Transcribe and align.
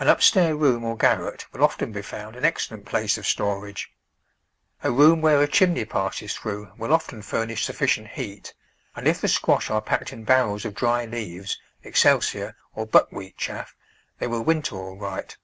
An 0.00 0.08
upstair 0.08 0.56
room 0.56 0.82
or 0.84 0.96
garret 0.96 1.46
will 1.52 1.62
often 1.62 1.92
be 1.92 2.02
found 2.02 2.34
an 2.34 2.44
excellent 2.44 2.84
place 2.84 3.16
of 3.16 3.28
storage. 3.28 3.92
A 4.82 4.90
room 4.90 5.20
where 5.20 5.40
a 5.40 5.46
chim 5.46 5.72
ney 5.72 5.84
passes 5.84 6.34
through 6.34 6.72
will 6.76 6.92
often 6.92 7.22
furnish 7.22 7.64
sufficient 7.66 8.08
heat, 8.08 8.54
and 8.96 9.06
if 9.06 9.20
the 9.20 9.28
squash 9.28 9.70
are 9.70 9.80
packed 9.80 10.12
in 10.12 10.24
barrels 10.24 10.64
of 10.64 10.74
dry 10.74 11.04
leaves, 11.06 11.60
excelsior, 11.84 12.56
or 12.74 12.86
buckwheat 12.86 13.36
chaff, 13.36 13.72
they 14.18 14.26
will 14.26 14.42
winter 14.42 14.74
all 14.74 14.98
right. 14.98 15.36